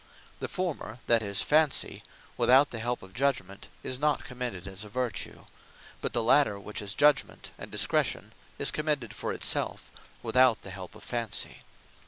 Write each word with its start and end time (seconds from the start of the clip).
The 0.39 0.47
former, 0.47 0.97
that 1.05 1.21
is, 1.21 1.43
Fancy, 1.43 2.01
without 2.35 2.71
the 2.71 2.79
help 2.79 3.03
of 3.03 3.13
Judgement, 3.13 3.67
is 3.83 3.99
not 3.99 4.23
commended 4.23 4.67
as 4.67 4.83
a 4.83 4.89
Vertue: 4.89 5.45
but 6.01 6.11
the 6.11 6.23
later 6.23 6.59
which 6.59 6.81
is 6.81 6.95
Judgement, 6.95 7.51
and 7.55 7.69
Discretion, 7.69 8.33
is 8.57 8.71
commended 8.71 9.13
for 9.13 9.31
it 9.31 9.43
selfe, 9.43 9.91
without 10.23 10.63
the 10.63 10.71
help 10.71 10.95
of 10.95 11.03
Fancy. 11.03 11.61